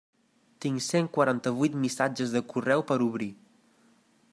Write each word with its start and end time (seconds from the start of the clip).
Tinc 0.65 0.83
cent 0.85 1.09
quaranta-vuit 1.17 1.77
missatges 1.85 2.35
de 2.39 2.45
correu 2.55 2.87
per 2.93 3.01
obrir. 3.11 3.33